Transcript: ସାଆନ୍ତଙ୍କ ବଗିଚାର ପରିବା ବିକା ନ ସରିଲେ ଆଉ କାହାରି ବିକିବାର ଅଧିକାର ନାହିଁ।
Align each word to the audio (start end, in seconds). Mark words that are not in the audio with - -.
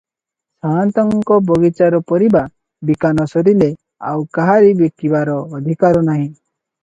ସାଆନ୍ତଙ୍କ 0.65 1.35
ବଗିଚାର 1.49 1.99
ପରିବା 2.11 2.41
ବିକା 2.91 3.11
ନ 3.13 3.27
ସରିଲେ 3.33 3.69
ଆଉ 4.13 4.25
କାହାରି 4.39 4.73
ବିକିବାର 4.83 5.37
ଅଧିକାର 5.59 6.05
ନାହିଁ। 6.09 6.27